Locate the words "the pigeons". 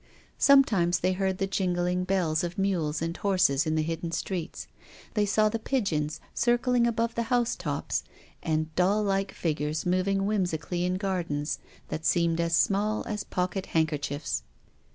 5.47-6.19